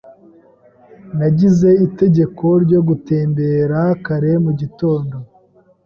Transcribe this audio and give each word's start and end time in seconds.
Nagize 1.17 1.69
itegeko 1.87 2.45
ryo 2.63 2.79
gutembera 2.87 3.79
kare 4.05 4.31
mu 4.43 4.51
gitondo. 4.59 5.15